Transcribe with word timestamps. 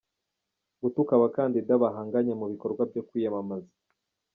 Gutuka 0.81 1.11
abakandida 1.15 1.71
bahanganye 1.83 2.33
mu 2.39 2.45
bikorwa 2.51 2.81
byo 2.91 3.01
kwiyamamaza. 3.07 3.71